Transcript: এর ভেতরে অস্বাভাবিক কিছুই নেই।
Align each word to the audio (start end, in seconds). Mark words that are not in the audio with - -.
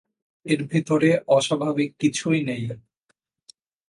এর 0.45 0.61
ভেতরে 0.63 1.09
অস্বাভাবিক 1.27 1.89
কিছুই 1.99 2.39
নেই। 2.43 2.63